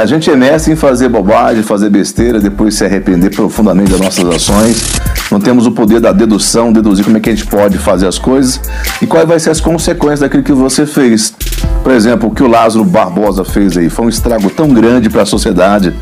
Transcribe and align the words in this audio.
a 0.00 0.06
gente 0.06 0.30
é 0.30 0.36
mestre 0.36 0.72
em 0.72 0.76
fazer 0.76 1.10
bobagem, 1.10 1.62
fazer 1.62 1.90
besteira, 1.90 2.40
depois 2.40 2.74
se 2.74 2.82
arrepender 2.82 3.28
profundamente 3.28 3.90
das 3.90 4.00
nossas 4.00 4.24
ações. 4.24 4.82
Não 5.30 5.38
temos 5.38 5.66
o 5.66 5.72
poder 5.72 6.00
da 6.00 6.10
dedução, 6.10 6.72
deduzir 6.72 7.04
como 7.04 7.18
é 7.18 7.20
que 7.20 7.28
a 7.28 7.34
gente 7.34 7.46
pode 7.46 7.76
fazer 7.76 8.06
as 8.06 8.18
coisas 8.18 8.58
e 9.02 9.06
quais 9.06 9.28
vai 9.28 9.38
ser 9.38 9.50
as 9.50 9.60
consequências 9.60 10.20
daquilo 10.20 10.42
que 10.42 10.54
você 10.54 10.86
fez. 10.86 11.34
Por 11.82 11.92
exemplo, 11.92 12.30
o 12.30 12.34
que 12.34 12.42
o 12.42 12.48
Lázaro 12.48 12.82
Barbosa 12.82 13.44
fez 13.44 13.76
aí 13.76 13.90
foi 13.90 14.06
um 14.06 14.08
estrago 14.08 14.48
tão 14.48 14.68
grande 14.68 15.10
para 15.10 15.22
a 15.22 15.26
sociedade 15.26 15.94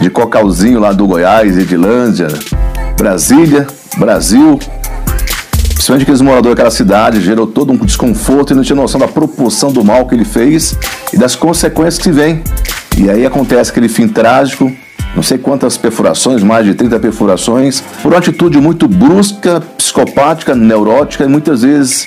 de 0.00 0.08
Cocalzinho 0.08 0.78
lá 0.78 0.92
do 0.92 1.04
Goiás, 1.04 1.58
Edilândia, 1.58 2.28
Brasília, 2.96 3.66
Brasil, 3.98 4.60
principalmente 5.74 6.02
aqueles 6.02 6.20
moradores 6.20 6.56
daquela 6.56 6.70
cidade, 6.70 7.20
gerou 7.20 7.48
todo 7.48 7.72
um 7.72 7.76
desconforto 7.76 8.52
e 8.52 8.56
não 8.56 8.62
tinha 8.62 8.76
noção 8.76 9.00
da 9.00 9.08
proporção 9.08 9.72
do 9.72 9.82
mal 9.82 10.06
que 10.06 10.14
ele 10.14 10.24
fez 10.24 10.78
e 11.12 11.18
das 11.18 11.34
consequências 11.34 11.98
que 11.98 12.12
vem. 12.12 12.44
E 12.98 13.08
aí 13.08 13.24
acontece 13.24 13.70
aquele 13.70 13.88
fim 13.88 14.06
trágico, 14.06 14.70
não 15.14 15.22
sei 15.22 15.38
quantas 15.38 15.76
perfurações, 15.76 16.42
mais 16.42 16.64
de 16.64 16.74
30 16.74 16.98
perfurações, 17.00 17.82
por 18.02 18.12
uma 18.12 18.18
atitude 18.18 18.58
muito 18.58 18.86
brusca, 18.86 19.60
psicopática, 19.76 20.54
neurótica 20.54 21.24
e 21.24 21.28
muitas 21.28 21.62
vezes, 21.62 22.06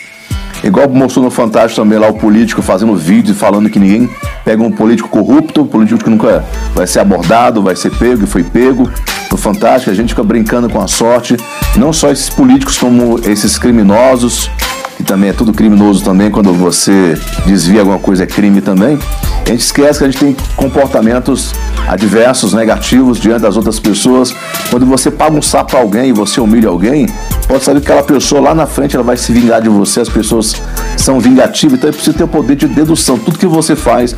igual 0.64 0.88
mostrou 0.90 1.26
no 1.26 1.32
Fantástico 1.32 1.82
também 1.82 2.00
lá 2.00 2.08
o 2.08 2.14
político 2.14 2.62
fazendo 2.62 2.96
vídeo 2.96 3.36
falando 3.36 3.70
que 3.70 3.80
ninguém 3.80 4.09
pega 4.46 4.62
um 4.62 4.72
político 4.72 5.09
corrupto, 5.09 5.64
um 5.64 5.68
político 5.68 6.04
que 6.04 6.09
nunca 6.09 6.46
vai 6.73 6.88
ser 6.88 7.00
abordado, 7.00 7.62
vai 7.62 7.76
ser 7.76 7.92
pego 7.92 8.23
e 8.23 8.28
foi 8.28 8.44
pego. 8.44 8.90
No 9.31 9.38
Fantástico 9.38 9.90
a 9.90 9.95
gente 9.95 10.09
fica 10.09 10.23
brincando 10.23 10.70
com 10.70 10.80
a 10.80 10.88
sorte, 10.88 11.36
não 11.76 11.92
só 11.92 12.12
esses 12.12 12.30
políticos 12.30 12.78
como 12.78 13.20
esses 13.26 13.58
criminosos, 13.58 14.50
também 15.04 15.30
é 15.30 15.34
tudo 15.34 15.54
criminoso 15.54 16.04
também, 16.04 16.30
quando 16.32 16.54
você 16.54 17.18
desvia 17.46 17.82
alguma 17.82 18.00
coisa 18.00 18.24
é 18.24 18.28
crime 18.28 18.62
também. 18.62 18.98
A 19.46 19.50
gente 19.50 19.62
esquece 19.62 20.00
que 20.00 20.06
a 20.06 20.10
gente 20.10 20.20
tem 20.20 20.36
comportamentos 20.56 21.54
adversos, 21.88 22.54
negativos 22.54 23.20
diante 23.20 23.42
das 23.42 23.58
outras 23.58 23.80
pessoas. 23.80 24.34
Quando 24.70 24.86
você 24.86 25.12
paga 25.12 25.36
um 25.36 25.42
sapo 25.42 25.72
para 25.72 25.80
alguém 25.80 26.10
e 26.10 26.12
você 26.14 26.40
humilha 26.40 26.70
alguém, 26.70 27.08
pode 27.45 27.63
saber 27.63 27.81
que 27.81 27.88
aquela 27.88 28.03
pessoa 28.03 28.41
lá 28.41 28.55
na 28.55 28.66
frente 28.66 28.95
ela 28.95 29.03
vai 29.03 29.17
se 29.17 29.31
vingar 29.31 29.61
de 29.61 29.69
você. 29.69 30.02
As 30.02 30.09
pessoas 30.09 30.55
são 30.97 31.19
vingativas, 31.19 31.77
então 31.77 31.89
é 31.89 31.94
preciso 31.94 32.17
ter 32.17 32.23
o 32.23 32.27
poder 32.27 32.55
de 32.55 32.67
dedução. 32.67 33.17
Tudo 33.17 33.38
que 33.38 33.47
você 33.47 33.75
faz, 33.75 34.16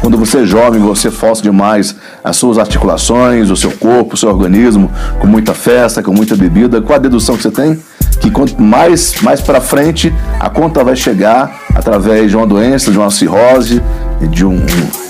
quando 0.00 0.16
você 0.16 0.38
é 0.38 0.44
jovem, 0.44 0.80
você 0.80 1.10
força 1.10 1.42
demais 1.42 1.94
as 2.22 2.36
suas 2.36 2.58
articulações, 2.58 3.50
o 3.50 3.56
seu 3.56 3.70
corpo, 3.72 4.14
o 4.14 4.16
seu 4.16 4.28
organismo, 4.28 4.90
com 5.20 5.26
muita 5.26 5.54
festa, 5.54 6.02
com 6.02 6.12
muita 6.12 6.36
bebida. 6.36 6.80
Qual 6.80 6.96
a 6.96 7.00
dedução 7.00 7.36
que 7.36 7.42
você 7.42 7.50
tem? 7.50 7.78
que 8.20 8.30
quanto 8.30 8.60
mais, 8.60 9.20
mais 9.22 9.40
para 9.40 9.60
frente 9.60 10.12
a 10.40 10.50
conta 10.50 10.82
vai 10.82 10.96
chegar 10.96 11.60
através 11.74 12.30
de 12.30 12.36
uma 12.36 12.46
doença, 12.46 12.90
de 12.90 12.98
uma 12.98 13.10
cirrose, 13.10 13.82
de 14.26 14.44
um, 14.44 14.64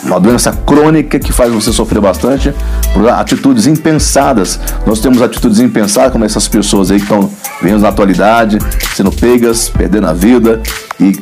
uma 0.04 0.20
doença 0.20 0.52
crônica 0.52 1.18
que 1.18 1.32
faz 1.32 1.52
você 1.52 1.72
sofrer 1.72 2.00
bastante 2.00 2.52
por 2.92 3.08
atitudes 3.08 3.66
impensadas. 3.66 4.60
Nós 4.86 5.00
temos 5.00 5.22
atitudes 5.22 5.60
impensadas, 5.60 6.12
como 6.12 6.24
essas 6.24 6.46
pessoas 6.46 6.90
aí 6.90 6.98
que 6.98 7.04
estão 7.04 7.30
vendo 7.62 7.80
na 7.80 7.88
atualidade, 7.88 8.58
sendo 8.94 9.10
pegas, 9.10 9.68
perdendo 9.68 10.06
a 10.06 10.12
vida 10.12 10.60
e 11.00 11.12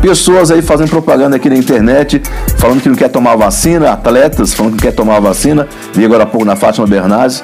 pessoas 0.00 0.50
aí 0.50 0.62
fazendo 0.62 0.90
propaganda 0.90 1.36
aqui 1.36 1.48
na 1.48 1.56
internet, 1.56 2.20
falando 2.58 2.80
que 2.80 2.88
não 2.88 2.96
quer 2.96 3.08
tomar 3.08 3.36
vacina, 3.36 3.92
atletas 3.92 4.52
falando 4.52 4.76
que 4.76 4.84
não 4.84 4.90
quer 4.90 4.96
tomar 4.96 5.20
vacina, 5.20 5.68
vi 5.94 6.04
agora 6.04 6.24
há 6.24 6.26
pouco 6.26 6.44
na 6.44 6.56
Fátima 6.56 6.86
Bernardes, 6.86 7.42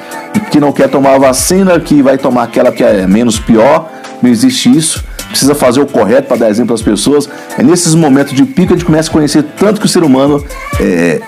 que 0.50 0.58
não 0.58 0.72
quer 0.72 0.88
tomar 0.88 1.18
vacina, 1.18 1.78
que 1.78 2.02
vai 2.02 2.18
tomar 2.18 2.44
aquela 2.44 2.72
que 2.72 2.82
é 2.82 3.06
menos 3.06 3.38
pior, 3.38 3.88
não 4.20 4.28
existe 4.28 4.76
isso 4.76 5.04
precisa 5.38 5.54
fazer 5.54 5.80
o 5.80 5.86
correto 5.86 6.26
para 6.26 6.36
dar 6.36 6.50
exemplo 6.50 6.74
às 6.74 6.82
pessoas. 6.82 7.28
É 7.56 7.62
nesses 7.62 7.94
momentos 7.94 8.32
de 8.34 8.44
pico 8.44 8.68
que 8.68 8.74
a 8.74 8.76
gente 8.76 8.84
começa 8.84 9.08
a 9.08 9.12
conhecer 9.12 9.44
tanto 9.56 9.80
que 9.80 9.86
o 9.86 9.88
ser 9.88 10.02
humano 10.02 10.44
é 10.80 11.20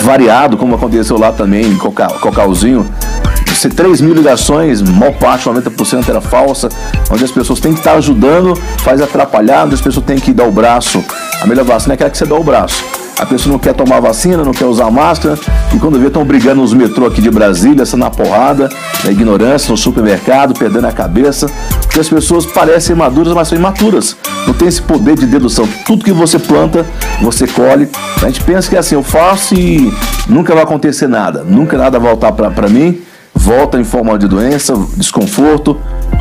variado, 0.00 0.56
como 0.56 0.74
aconteceu 0.74 1.18
lá 1.18 1.30
também 1.30 1.66
em 1.66 1.76
Cocalzinho. 1.76 2.86
Você 3.46 3.68
3 3.68 4.00
mil 4.00 4.14
ligações, 4.14 4.80
maior 4.80 5.12
parte, 5.14 5.48
90% 5.48 6.08
era 6.08 6.20
falsa, 6.20 6.68
onde 7.10 7.24
as 7.24 7.30
pessoas 7.30 7.58
têm 7.58 7.72
que 7.72 7.80
estar 7.80 7.94
ajudando, 7.94 8.54
faz 8.78 9.00
atrapalhar, 9.00 9.64
onde 9.64 9.74
as 9.74 9.80
pessoas 9.80 10.06
têm 10.06 10.18
que 10.18 10.32
dar 10.32 10.44
o 10.44 10.52
braço. 10.52 11.04
A 11.42 11.46
melhor 11.46 11.64
vacina 11.64 11.94
é 11.94 11.96
aquela 11.96 12.08
que 12.08 12.16
você 12.16 12.24
dá 12.24 12.36
o 12.36 12.44
braço 12.44 12.97
a 13.18 13.26
pessoa 13.26 13.52
não 13.52 13.58
quer 13.58 13.74
tomar 13.74 14.00
vacina, 14.00 14.44
não 14.44 14.52
quer 14.52 14.66
usar 14.66 14.90
máscara, 14.90 15.36
e 15.74 15.78
quando 15.78 15.98
vê 15.98 16.06
estão 16.06 16.24
brigando 16.24 16.60
nos 16.60 16.72
metrô 16.72 17.06
aqui 17.06 17.20
de 17.20 17.30
Brasília, 17.30 17.82
essa 17.82 17.96
na 17.96 18.10
porrada, 18.10 18.68
na 19.04 19.10
ignorância, 19.10 19.70
no 19.70 19.76
supermercado, 19.76 20.54
perdendo 20.54 20.86
a 20.86 20.92
cabeça, 20.92 21.50
porque 21.82 21.98
as 21.98 22.08
pessoas 22.08 22.46
parecem 22.46 22.94
maduras, 22.94 23.34
mas 23.34 23.48
são 23.48 23.58
imaturas. 23.58 24.16
Não 24.46 24.54
tem 24.54 24.68
esse 24.68 24.80
poder 24.80 25.16
de 25.16 25.26
dedução. 25.26 25.68
Tudo 25.84 26.04
que 26.04 26.12
você 26.12 26.38
planta, 26.38 26.86
você 27.20 27.46
colhe. 27.46 27.88
A 28.22 28.26
gente 28.26 28.42
pensa 28.44 28.68
que 28.68 28.76
é 28.76 28.78
assim, 28.78 28.94
eu 28.94 29.02
faço 29.02 29.54
e 29.54 29.92
nunca 30.28 30.54
vai 30.54 30.62
acontecer 30.62 31.08
nada, 31.08 31.42
nunca 31.42 31.76
nada 31.76 31.98
voltar 31.98 32.32
para 32.32 32.68
mim, 32.68 33.00
volta 33.34 33.80
em 33.80 33.84
forma 33.84 34.16
de 34.16 34.28
doença, 34.28 34.74
desconforto, 34.96 35.76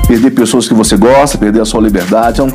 perder 0.07 0.31
pessoas 0.31 0.67
que 0.67 0.73
você 0.73 0.97
gosta, 0.97 1.37
perder 1.37 1.61
a 1.61 1.65
sua 1.65 1.81
liberdade. 1.81 2.41
Então, 2.41 2.51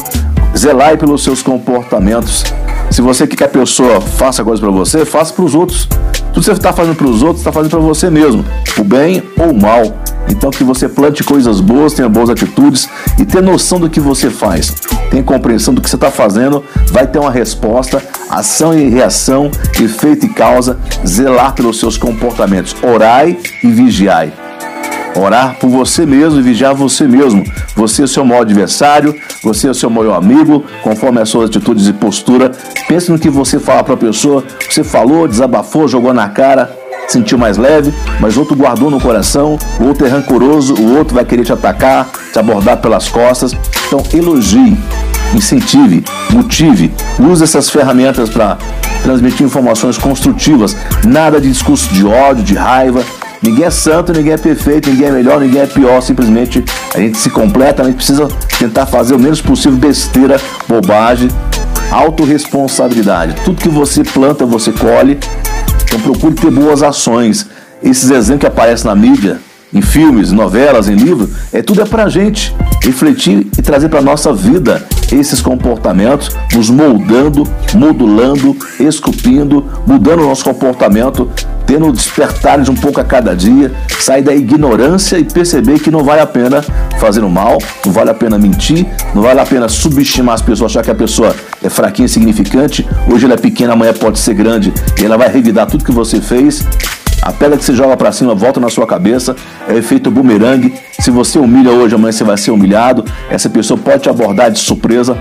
zelar 0.57 0.99
pelos 0.99 1.23
seus 1.23 1.43
comportamentos 1.43 2.45
se 2.93 3.01
você 3.01 3.27
quer 3.27 3.37
que 3.37 3.45
a 3.45 3.49
pessoa 3.49 4.01
faça 4.01 4.45
coisa 4.45 4.61
para 4.61 4.71
você, 4.71 5.05
faça 5.05 5.33
para 5.33 5.45
os 5.45 5.55
outros. 5.55 5.87
Tudo 5.87 6.41
que 6.41 6.45
você 6.45 6.53
está 6.53 6.73
fazendo 6.73 6.95
para 6.95 7.07
os 7.07 7.23
outros, 7.23 7.41
está 7.41 7.51
fazendo 7.51 7.71
para 7.71 7.81
você 7.81 8.11
mesmo, 8.11 8.45
o 8.79 8.85
bem 8.85 9.23
ou 9.39 9.51
o 9.51 9.61
mal. 9.61 9.83
Então 10.29 10.51
que 10.51 10.63
você 10.63 10.89
plante 10.89 11.25
coisas 11.25 11.61
boas, 11.61 11.95
tenha 11.95 12.09
boas 12.09 12.31
atitudes 12.31 12.89
e 13.19 13.25
tenha 13.25 13.43
noção 13.43 13.81
do 13.81 13.89
que 13.89 13.99
você 13.99 14.31
faz. 14.31 14.75
Tenha 15.11 15.23
compreensão 15.23 15.73
do 15.73 15.81
que 15.81 15.89
você 15.89 15.97
está 15.97 16.11
fazendo, 16.11 16.63
vai 16.91 17.07
ter 17.07 17.19
uma 17.19 17.31
resposta, 17.31 18.03
ação 18.31 18.77
e 18.79 18.89
reação, 18.89 19.51
efeito 19.81 20.27
e 20.27 20.29
causa, 20.29 20.79
zelar 21.07 21.55
pelos 21.55 21.81
seus 21.81 21.97
comportamentos. 21.97 22.77
Orai 22.83 23.39
e 23.63 23.69
vigiai. 23.69 24.33
Orar 25.15 25.57
por 25.59 25.69
você 25.69 26.07
mesmo 26.07 26.41
e 26.41 26.43
vigiar 26.43 26.75
você 26.75 27.07
mesmo. 27.07 27.45
Você 27.77 28.03
é 28.03 28.05
o 28.05 28.09
seu 28.09 28.25
maior 28.25 28.43
adversário, 28.43 29.15
você 29.43 29.69
é 29.69 29.71
o 29.71 29.75
seu 29.75 29.91
maior 29.91 30.15
amigo, 30.15 30.65
conforme 30.83 31.21
as 31.21 31.29
suas 31.29 31.51
atitudes 31.51 31.87
e 31.87 31.93
postura. 31.93 32.51
Pense 32.89 33.11
no 33.11 33.19
que 33.19 33.29
você 33.29 33.59
fala 33.59 33.85
para 33.85 33.95
a 33.95 33.99
pessoa. 33.99 34.43
Você 34.69 34.83
falou, 34.83 35.29
desabafou, 35.29 35.87
jogou 35.87 36.15
na 36.15 36.29
cara, 36.31 36.75
sentiu 37.09 37.37
mais 37.37 37.59
leve, 37.59 37.93
mas 38.21 38.37
outro 38.37 38.57
guardou 38.57 38.91
no 38.91 39.01
coração, 39.01 39.59
o 39.79 39.85
outro 39.85 40.07
é 40.07 40.09
rancoroso, 40.09 40.75
o 40.75 40.97
outro 40.97 41.15
vai 41.15 41.25
querer 41.25 41.45
te 41.45 41.53
atacar, 41.53 42.09
te 42.33 42.39
abordar 42.39 42.79
pelas 42.79 43.09
costas. 43.09 43.53
Então 43.87 44.03
elogie, 44.15 44.79
incentive, 45.35 46.05
motive, 46.31 46.91
use 47.19 47.45
essas 47.45 47.69
ferramentas 47.69 48.31
para 48.31 48.57
transmitir 49.03 49.45
informações 49.45 49.99
construtivas, 49.99 50.77
nada 51.05 51.41
de 51.41 51.51
discurso 51.51 51.93
de 51.93 52.07
ódio, 52.07 52.45
de 52.45 52.55
raiva, 52.55 53.05
Ninguém 53.43 53.65
é 53.65 53.71
santo, 53.71 54.13
ninguém 54.13 54.35
é 54.35 54.39
perfeito, 54.39 54.89
ninguém 54.89 55.09
é 55.09 55.11
melhor, 55.11 55.41
ninguém 55.41 55.63
é 55.63 55.67
pior. 55.67 56.01
Simplesmente 56.01 56.65
a 56.95 56.99
gente 56.99 57.19
se 57.19 57.29
completa, 57.29 57.83
a 57.83 57.87
gente 57.87 57.97
precisa 57.97 58.29
tentar 58.57 58.87
fazer 58.87 59.15
o 59.15 59.19
menos 59.19 59.41
possível 59.41 59.77
besteira, 59.77 60.41
bobagem, 60.69 61.29
autorresponsabilidade. 61.91 63.35
Tudo 63.45 63.61
que 63.61 63.69
você 63.69 64.05
planta, 64.05 64.47
você 64.47 64.71
colhe. 64.71 65.19
Então 65.85 66.01
procure 66.01 66.35
ter 66.35 66.53
boas 66.53 66.85
ações. 66.85 67.49
Esses 67.83 68.11
exemplos 68.11 68.43
que 68.43 68.47
aparecem 68.47 68.87
na 68.87 68.95
mídia, 68.95 69.41
em 69.75 69.83
filmes, 69.83 70.31
novelas, 70.31 70.89
em 70.89 70.95
livros, 70.95 71.31
é 71.53 71.61
tudo 71.61 71.83
é 71.83 71.85
pra 71.85 72.09
gente 72.09 72.55
refletir 72.85 73.49
e 73.59 73.63
trazer 73.63 73.89
para 73.89 74.01
nossa 74.01 74.33
vida 74.33 74.87
esses 75.11 75.41
comportamentos, 75.41 76.31
nos 76.55 76.71
moldando, 76.71 77.47
modulando, 77.75 78.57
esculpindo, 78.79 79.67
mudando 79.87 80.21
o 80.21 80.29
nosso 80.29 80.45
comportamento 80.45 81.29
tendo 81.73 81.91
despertares 81.91 82.69
um 82.69 82.75
pouco 82.75 83.01
a 83.01 83.05
cada 83.05 83.35
dia, 83.35 83.73
sair 83.99 84.21
da 84.21 84.35
ignorância 84.35 85.17
e 85.19 85.25
perceber 85.25 85.79
que 85.79 85.91
não 85.91 86.05
vale 86.05 86.21
a 86.21 86.27
pena 86.27 86.61
fazer 87.01 87.25
o 87.25 87.31
mal, 87.31 87.57
não 87.87 87.91
vale 87.91 88.11
a 88.11 88.15
pena 88.15 88.37
mentir, 88.37 88.87
não 89.15 89.23
vale 89.23 89.41
a 89.41 89.47
pena 89.47 89.71
subestimar 89.71 90.35
as 90.35 90.43
pessoas, 90.43 90.73
achar 90.73 90.85
que 90.85 90.91
a 90.91 90.95
pessoa 90.95 91.35
é 91.63 91.71
fraquinha, 91.71 92.05
insignificante, 92.05 92.87
hoje 93.11 93.25
ela 93.25 93.35
é 93.35 93.39
pequena, 93.39 93.73
amanhã 93.73 93.95
pode 93.95 94.19
ser 94.19 94.35
grande, 94.35 94.71
e 95.01 95.03
ela 95.03 95.17
vai 95.17 95.31
revidar 95.31 95.67
tudo 95.67 95.83
que 95.83 95.93
você 95.93 96.21
fez. 96.21 96.63
A 97.23 97.33
pedra 97.33 97.57
que 97.57 97.65
você 97.65 97.73
joga 97.73 97.97
para 97.97 98.13
cima 98.13 98.35
volta 98.35 98.61
na 98.61 98.69
sua 98.69 98.87
cabeça, 98.87 99.35
é 99.67 99.73
o 99.73 99.79
efeito 99.79 100.11
bumerangue. 100.11 100.75
Se 101.01 101.11
você 101.11 101.39
humilha 101.39 101.71
hoje, 101.71 101.95
amanhã 101.95 102.13
você 102.13 102.25
vai 102.25 102.37
ser 102.37 102.51
humilhado. 102.51 103.03
Essa 103.31 103.49
pessoa 103.49 103.79
pode 103.79 104.03
te 104.03 104.11
abordar 104.11 104.51
de 104.51 104.59
surpresa. 104.59 105.17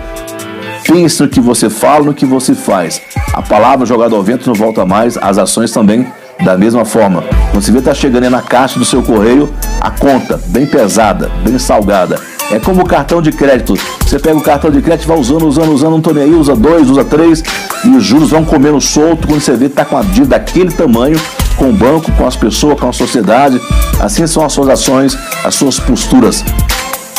Pense 0.85 1.21
no 1.21 1.29
que 1.29 1.39
você 1.39 1.69
fala, 1.69 2.05
no 2.05 2.13
que 2.13 2.25
você 2.25 2.55
faz. 2.55 2.99
A 3.31 3.41
palavra 3.41 3.85
jogada 3.85 4.15
ao 4.15 4.23
vento 4.23 4.47
não 4.47 4.55
volta 4.55 4.83
mais, 4.83 5.15
as 5.15 5.37
ações 5.37 5.71
também 5.71 6.05
da 6.43 6.57
mesma 6.57 6.83
forma, 6.83 7.23
quando 7.51 7.63
você 7.63 7.71
vê 7.71 7.81
tá 7.81 7.93
chegando 7.93 8.29
na 8.29 8.41
caixa 8.41 8.79
do 8.79 8.85
seu 8.85 9.03
correio, 9.03 9.51
a 9.79 9.91
conta 9.91 10.39
bem 10.47 10.65
pesada, 10.65 11.29
bem 11.43 11.57
salgada. 11.59 12.19
É 12.51 12.59
como 12.59 12.81
o 12.81 12.85
cartão 12.85 13.21
de 13.21 13.31
crédito. 13.31 13.75
Você 14.05 14.19
pega 14.19 14.38
o 14.38 14.41
cartão 14.41 14.69
de 14.69 14.81
crédito, 14.81 15.07
vai 15.07 15.17
usando, 15.17 15.47
usando, 15.47 15.71
usando, 15.71 15.91
não 15.91 16.01
tô 16.01 16.11
nem 16.11 16.23
aí, 16.23 16.33
usa 16.33 16.55
dois, 16.55 16.89
usa 16.89 17.05
três, 17.05 17.41
e 17.85 17.89
os 17.89 18.03
juros 18.03 18.31
vão 18.31 18.43
comendo 18.43 18.81
solto 18.81 19.27
quando 19.27 19.39
você 19.39 19.55
vê 19.55 19.69
tá 19.69 19.85
com 19.85 19.95
a 19.95 20.01
dívida 20.01 20.38
daquele 20.38 20.71
tamanho, 20.71 21.19
com 21.55 21.69
o 21.69 21.73
banco, 21.73 22.11
com 22.11 22.27
as 22.27 22.35
pessoas, 22.35 22.79
com 22.79 22.89
a 22.89 22.93
sociedade. 22.93 23.61
Assim 23.99 24.27
são 24.27 24.43
as 24.43 24.51
suas 24.51 24.67
ações, 24.67 25.17
as 25.45 25.55
suas 25.55 25.79
posturas. 25.79 26.43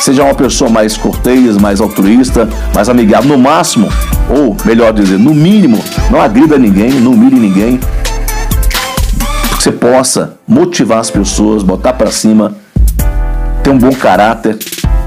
Seja 0.01 0.25
uma 0.25 0.35
pessoa 0.35 0.69
mais 0.69 0.97
cortês, 0.97 1.57
mais 1.57 1.81
altruísta, 1.81 2.49
mais 2.75 2.89
amigável, 2.89 3.31
no 3.31 3.39
máximo, 3.39 3.89
ou 4.29 4.57
melhor 4.65 4.93
dizer, 4.93 5.19
no 5.19 5.33
mínimo, 5.33 5.83
não 6.11 6.21
agrida 6.21 6.59
ninguém, 6.59 6.91
não 6.91 7.13
humilhe 7.13 7.39
ninguém, 7.39 7.81
possa 9.71 10.39
motivar 10.49 10.99
as 10.99 11.11
pessoas, 11.11 11.63
botar 11.63 11.93
para 11.93 12.11
cima, 12.11 12.57
ter 13.63 13.71
um 13.71 13.79
bom 13.79 13.95
caráter, 13.95 14.57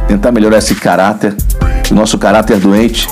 tentar 0.07 0.31
melhorar 0.31 0.59
esse 0.59 0.75
caráter, 0.75 1.35
o 1.91 1.93
nosso 1.93 2.17
caráter 2.17 2.57
doente. 2.57 3.07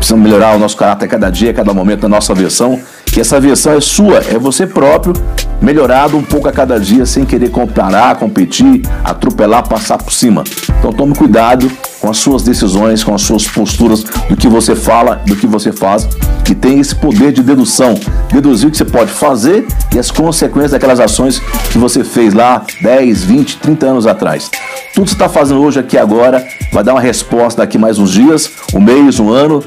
Precisamos 0.00 0.24
melhorar 0.24 0.56
o 0.56 0.58
nosso 0.58 0.78
caráter 0.78 1.06
cada 1.06 1.28
dia, 1.28 1.52
cada 1.52 1.74
momento 1.74 2.00
da 2.00 2.08
nossa 2.08 2.34
versão. 2.34 2.80
E 3.14 3.20
essa 3.20 3.38
versão 3.38 3.74
é 3.74 3.80
sua, 3.82 4.16
é 4.16 4.38
você 4.38 4.66
próprio, 4.66 5.12
melhorado 5.60 6.16
um 6.16 6.22
pouco 6.22 6.48
a 6.48 6.52
cada 6.52 6.80
dia, 6.80 7.04
sem 7.04 7.26
querer 7.26 7.50
comparar, 7.50 8.16
competir, 8.16 8.80
atropelar, 9.04 9.68
passar 9.68 9.98
por 9.98 10.10
cima. 10.10 10.42
Então 10.78 10.90
tome 10.90 11.14
cuidado 11.14 11.70
com 12.00 12.08
as 12.08 12.16
suas 12.16 12.42
decisões, 12.42 13.04
com 13.04 13.14
as 13.14 13.20
suas 13.20 13.46
posturas, 13.46 14.02
do 14.02 14.36
que 14.36 14.48
você 14.48 14.74
fala, 14.74 15.20
do 15.26 15.36
que 15.36 15.46
você 15.46 15.70
faz, 15.70 16.08
e 16.50 16.54
tem 16.54 16.80
esse 16.80 16.94
poder 16.94 17.30
de 17.30 17.42
dedução, 17.42 17.94
deduzir 18.32 18.68
o 18.68 18.70
que 18.70 18.78
você 18.78 18.86
pode 18.86 19.12
fazer 19.12 19.66
e 19.94 19.98
as 19.98 20.10
consequências 20.10 20.72
daquelas 20.72 20.98
ações 20.98 21.40
que 21.70 21.76
você 21.76 22.02
fez 22.02 22.32
lá 22.32 22.64
10, 22.80 23.22
20, 23.24 23.58
30 23.58 23.86
anos 23.86 24.06
atrás. 24.06 24.50
Tudo 24.94 25.04
que 25.04 25.10
você 25.10 25.14
está 25.14 25.28
fazendo 25.28 25.60
hoje 25.60 25.78
aqui 25.78 25.98
agora 25.98 26.44
vai 26.72 26.82
dar 26.82 26.94
uma 26.94 27.00
resposta 27.00 27.60
daqui 27.60 27.76
mais 27.76 27.98
uns 27.98 28.12
dias, 28.12 28.50
um 28.74 28.80
mês, 28.80 29.20
um 29.20 29.30
ano, 29.30 29.62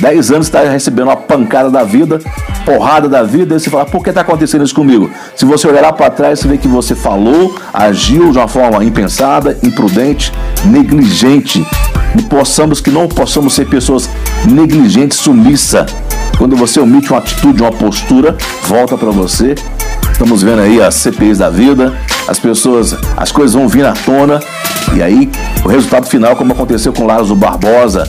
10 0.00 0.30
anos 0.30 0.46
está 0.46 0.62
recebendo 0.62 1.08
uma 1.08 1.16
pancada 1.16 1.70
da 1.70 1.82
vida, 1.82 2.20
porrada 2.64 3.08
da 3.08 3.22
vida, 3.22 3.56
e 3.56 3.60
você 3.60 3.70
fala, 3.70 3.84
por 3.84 4.02
que 4.02 4.10
está 4.10 4.20
acontecendo 4.20 4.64
isso 4.64 4.74
comigo? 4.74 5.10
Se 5.34 5.44
você 5.44 5.66
olhar 5.66 5.92
para 5.92 6.10
trás, 6.10 6.40
você 6.40 6.48
vê 6.48 6.58
que 6.58 6.68
você 6.68 6.94
falou, 6.94 7.54
agiu 7.72 8.30
de 8.30 8.38
uma 8.38 8.48
forma 8.48 8.84
impensada, 8.84 9.58
imprudente, 9.62 10.32
negligente. 10.64 11.66
E 12.16 12.22
possamos 12.22 12.80
que 12.80 12.90
não 12.90 13.08
possamos 13.08 13.54
ser 13.54 13.66
pessoas 13.68 14.08
negligentes, 14.44 15.18
sumissa. 15.18 15.86
Quando 16.36 16.56
você 16.56 16.78
omite 16.78 17.10
uma 17.10 17.18
atitude, 17.18 17.62
uma 17.62 17.72
postura, 17.72 18.36
volta 18.64 18.96
para 18.96 19.10
você. 19.10 19.54
Estamos 20.12 20.42
vendo 20.42 20.62
aí 20.62 20.80
as 20.82 20.94
CPIs 20.96 21.38
da 21.38 21.50
vida, 21.50 21.94
as 22.26 22.38
pessoas, 22.38 22.96
as 23.16 23.30
coisas 23.30 23.54
vão 23.54 23.68
vir 23.68 23.84
à 23.84 23.92
tona, 23.92 24.40
e 24.94 25.02
aí 25.02 25.30
o 25.64 25.68
resultado 25.68 26.06
final, 26.06 26.34
como 26.34 26.52
aconteceu 26.52 26.92
com 26.92 27.06
Lázaro 27.06 27.36
Barbosa, 27.36 28.08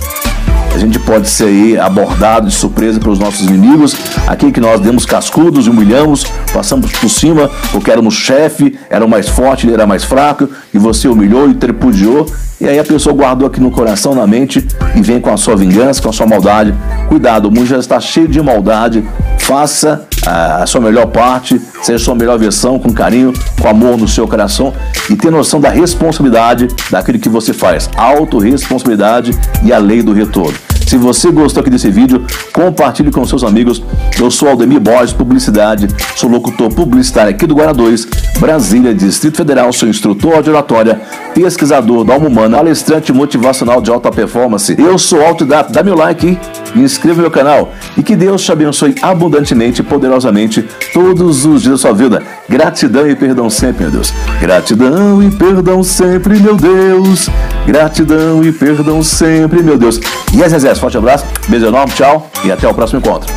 gente 0.79 0.99
pode 0.99 1.27
ser 1.27 1.45
aí 1.45 1.79
abordado 1.79 2.47
de 2.47 2.53
surpresa 2.53 2.99
pelos 2.99 3.19
nossos 3.19 3.47
inimigos, 3.47 3.95
aquele 4.27 4.51
que 4.51 4.59
nós 4.59 4.79
demos 4.79 5.05
cascudos 5.05 5.67
e 5.67 5.69
humilhamos, 5.69 6.23
passamos 6.53 6.91
por 6.91 7.09
cima 7.09 7.49
porque 7.71 7.91
éramos 7.91 8.13
chefe, 8.13 8.77
era 8.89 9.05
o 9.05 9.09
mais 9.09 9.27
forte, 9.27 9.65
ele 9.65 9.73
era 9.73 9.85
mais 9.85 10.03
fraco, 10.03 10.49
e 10.73 10.77
você 10.77 11.07
humilhou 11.07 11.49
e 11.49 11.53
tripudiou, 11.53 12.25
e 12.61 12.67
aí 12.67 12.77
a 12.77 12.83
pessoa 12.83 13.15
guardou 13.15 13.47
aqui 13.47 13.59
no 13.61 13.71
coração, 13.71 14.13
na 14.13 14.27
mente, 14.27 14.67
e 14.93 15.01
vem 15.01 15.21
com 15.21 15.31
a 15.31 15.37
sua 15.37 15.55
vingança, 15.55 16.01
com 16.01 16.09
a 16.09 16.13
sua 16.13 16.27
maldade. 16.27 16.73
Cuidado, 17.07 17.47
o 17.47 17.51
mundo 17.51 17.65
já 17.65 17.77
está 17.77 17.99
cheio 18.01 18.27
de 18.27 18.41
maldade, 18.41 19.03
faça 19.37 20.05
a 20.27 20.65
sua 20.67 20.81
melhor 20.81 21.07
parte, 21.07 21.59
seja 21.81 21.95
a 21.95 21.99
sua 21.99 22.15
melhor 22.15 22.37
versão, 22.37 22.77
com 22.77 22.91
carinho, 22.91 23.33
com 23.61 23.67
amor 23.67 23.97
no 23.97 24.07
seu 24.07 24.27
coração 24.27 24.73
e 25.09 25.15
ter 25.15 25.31
noção 25.31 25.61
da 25.61 25.69
responsabilidade 25.69 26.67
daquilo 26.91 27.17
que 27.17 27.29
você 27.29 27.53
faz. 27.53 27.89
Autoresponsabilidade 27.95 29.31
e 29.63 29.71
a 29.71 29.77
lei 29.77 30.03
do 30.03 30.11
retorno. 30.11 30.68
Se 30.89 30.97
você 30.97 31.29
gostou 31.29 31.61
aqui 31.61 31.69
desse 31.69 31.91
vídeo, 31.91 32.25
compartilhe 32.51 33.11
com 33.11 33.23
seus 33.23 33.43
amigos. 33.43 33.79
Eu 34.19 34.31
sou 34.31 34.49
Aldemir 34.49 34.79
Borges, 34.79 35.13
Publicidade, 35.13 35.87
sou 36.15 36.27
locutor 36.27 36.73
publicitário 36.73 37.29
aqui 37.29 37.45
do 37.45 37.53
Guará 37.53 37.71
2, 37.73 38.07
Brasília, 38.39 38.91
Distrito 38.91 39.37
Federal, 39.37 39.71
sou 39.71 39.87
instrutor 39.87 40.41
de 40.41 40.49
oratória, 40.49 40.99
pesquisador 41.35 42.03
da 42.03 42.15
alma 42.15 42.27
humana, 42.27 42.57
palestrante 42.57 43.13
motivacional 43.13 43.81
de 43.81 43.91
alta 43.91 44.09
performance. 44.09 44.75
Eu 44.79 44.97
sou 44.97 45.23
autodidata, 45.23 45.71
dá 45.71 45.83
meu 45.83 45.93
like 45.93 46.35
e 46.75 46.79
inscreva 46.79 47.17
no 47.17 47.21
meu 47.21 47.31
canal. 47.31 47.71
E 47.95 48.01
que 48.01 48.15
Deus 48.15 48.41
te 48.41 48.51
abençoe 48.51 48.95
abundantemente 48.99 49.81
e 49.81 49.83
poderosamente 49.83 50.65
todos 50.91 51.45
os 51.45 51.61
dias 51.61 51.73
da 51.73 51.77
sua 51.77 51.93
vida. 51.93 52.23
Gratidão 52.49 53.07
e 53.07 53.15
perdão 53.15 53.47
sempre, 53.47 53.83
meu 53.83 53.91
Deus. 53.91 54.11
Gratidão 54.41 55.21
e 55.21 55.29
perdão 55.29 55.83
sempre, 55.83 56.39
meu 56.39 56.55
Deus. 56.55 57.29
Gratidão 57.69 58.43
e 58.43 58.51
perdão 58.51 59.03
sempre, 59.03 59.61
meu 59.61 59.77
Deus. 59.77 59.99
E 60.33 60.41
yes, 60.41 60.63
yes. 60.63 60.79
Forte 60.79 60.97
abraço, 60.97 61.23
beijo 61.47 61.67
enorme, 61.67 61.93
tchau 61.93 62.27
e 62.43 62.51
até 62.51 62.67
o 62.67 62.73
próximo 62.73 62.99
encontro. 62.99 63.31